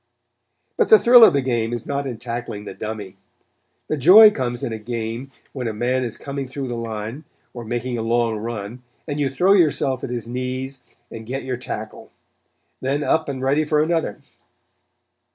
[0.77, 3.17] But the thrill of the game is not in tackling the dummy.
[3.87, 7.63] The joy comes in a game, when a man is coming through the line, or
[7.63, 10.79] making a long run, and you throw yourself at his knees,
[11.11, 12.09] and get your tackle;
[12.81, 14.19] then up and ready for another.